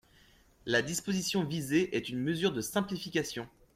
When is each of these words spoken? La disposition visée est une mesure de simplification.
La 0.65 0.81
disposition 0.81 1.43
visée 1.43 1.95
est 1.95 2.09
une 2.09 2.17
mesure 2.23 2.51
de 2.51 2.61
simplification. 2.61 3.47